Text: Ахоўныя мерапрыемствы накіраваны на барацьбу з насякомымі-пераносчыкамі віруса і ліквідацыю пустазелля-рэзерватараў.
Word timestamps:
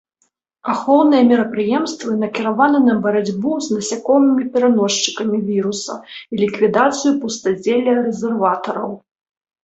Ахоўныя 0.71 1.23
мерапрыемствы 1.31 2.13
накіраваны 2.21 2.79
на 2.85 2.95
барацьбу 3.03 3.51
з 3.65 3.77
насякомымі-пераносчыкамі 3.77 5.37
віруса 5.49 5.95
і 6.15 6.35
ліквідацыю 6.45 7.11
пустазелля-рэзерватараў. 7.27 8.91